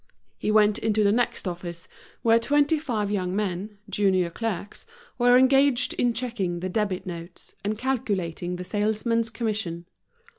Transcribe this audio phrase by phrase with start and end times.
[0.39, 1.87] He went into the next office,
[2.23, 4.83] where twenty five young men, junior clerks,
[5.19, 9.85] were engaged in checking the debit notes, and calculating the salesmen's commission.